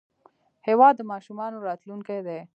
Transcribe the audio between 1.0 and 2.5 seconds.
ماشومانو راتلونکی دی.